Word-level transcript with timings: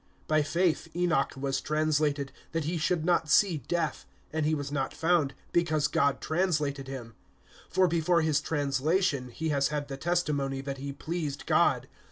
(5)By 0.27 0.43
faith 0.43 0.87
Enoch 0.95 1.33
was 1.37 1.61
translated, 1.61 2.31
that 2.53 2.63
he 2.63 2.79
should 2.79 3.05
not 3.05 3.29
see 3.29 3.59
death; 3.67 4.07
and 4.33 4.47
he 4.47 4.55
was 4.55 4.71
not 4.71 4.95
found, 4.95 5.35
because 5.51 5.87
God 5.87 6.21
translated 6.21 6.87
him; 6.87 7.13
for 7.69 7.87
before 7.87 8.21
his 8.23 8.41
translation, 8.41 9.29
he 9.29 9.49
has 9.49 9.67
had 9.67 9.89
the 9.89 9.97
testimony 9.97 10.59
that 10.61 10.79
he 10.79 10.91
pleased 10.91 11.45
God. 11.45 11.87